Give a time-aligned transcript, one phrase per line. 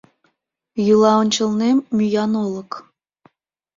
[0.85, 2.71] Йӱла ончылнем мӱян олык.